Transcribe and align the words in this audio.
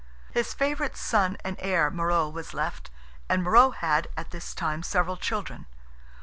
His 0.31 0.55
favourite 0.55 0.97
son 0.97 1.37
and 1.45 1.57
heir, 1.59 1.91
Morrogh, 1.91 2.29
was 2.33 2.55
left, 2.55 2.89
and 3.29 3.43
Morrogh 3.43 3.75
had, 3.75 4.07
at 4.17 4.31
this 4.31 4.55
time, 4.55 4.81
several 4.81 5.15
children. 5.15 5.67